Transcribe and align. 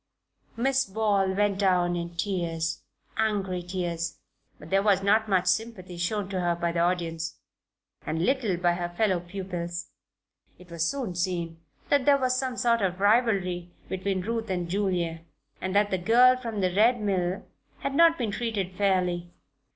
'"Miss 0.57 0.83
Ball 0.85 1.31
went 1.35 1.59
down 1.59 1.95
in 1.95 2.15
tears 2.17 2.81
angry 3.17 3.61
tears 3.61 4.17
but 4.57 4.71
there 4.71 4.81
was 4.81 5.03
not 5.03 5.29
much 5.29 5.45
sympathy 5.45 5.95
shown 5.95 6.27
her 6.31 6.55
by 6.55 6.71
the 6.71 6.79
audience, 6.79 7.37
and 8.03 8.25
little 8.25 8.57
by 8.57 8.73
her 8.73 8.89
fellow 8.89 9.19
pupils. 9.19 9.91
It 10.57 10.71
was 10.71 10.83
soon 10.89 11.13
seen 11.13 11.61
that 11.89 12.05
there 12.05 12.17
was 12.17 12.35
some 12.35 12.57
sort 12.57 12.81
of 12.81 12.99
rivalry 12.99 13.69
between 13.89 14.21
Ruth 14.21 14.49
and 14.49 14.67
Julia, 14.67 15.21
and 15.61 15.75
that 15.75 15.91
the 15.91 15.99
girl 15.99 16.35
from 16.35 16.61
the 16.61 16.73
Red 16.73 16.99
Mill 16.99 17.45
had 17.81 17.93
not 17.93 18.17
been 18.17 18.31
treated 18.31 18.75
fairly. 18.75 19.29